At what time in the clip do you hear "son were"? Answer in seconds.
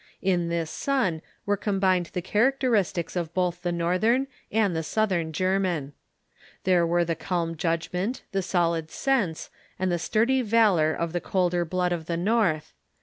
0.71-1.55